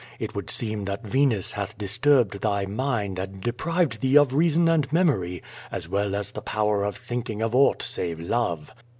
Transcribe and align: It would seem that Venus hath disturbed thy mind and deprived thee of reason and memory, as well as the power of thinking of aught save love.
It 0.17 0.33
would 0.33 0.49
seem 0.49 0.85
that 0.85 1.05
Venus 1.05 1.51
hath 1.51 1.77
disturbed 1.77 2.41
thy 2.41 2.65
mind 2.65 3.19
and 3.19 3.39
deprived 3.39 4.01
thee 4.01 4.17
of 4.17 4.33
reason 4.33 4.67
and 4.67 4.91
memory, 4.91 5.43
as 5.71 5.87
well 5.87 6.15
as 6.15 6.31
the 6.31 6.41
power 6.41 6.83
of 6.83 6.97
thinking 6.97 7.39
of 7.43 7.53
aught 7.53 7.83
save 7.83 8.19
love. 8.19 8.73